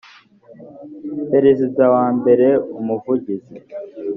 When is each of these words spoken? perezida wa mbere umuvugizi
perezida 1.31 1.83
wa 1.95 2.05
mbere 2.17 2.47
umuvugizi 2.79 3.55